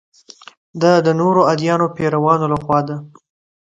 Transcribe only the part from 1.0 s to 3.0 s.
د نورو ادیانو پیروانو له خوا ده.